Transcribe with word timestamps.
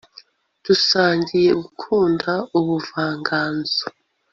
dusangiye 0.65 1.51
gukunda 1.61 2.31
ubuvanganzo 2.57 3.83